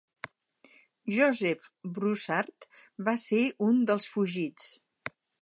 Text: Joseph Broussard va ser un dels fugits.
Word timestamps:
Joseph 1.17 1.67
Broussard 1.97 2.67
va 3.11 3.15
ser 3.27 3.43
un 3.69 3.79
dels 3.93 4.09
fugits. 4.15 4.73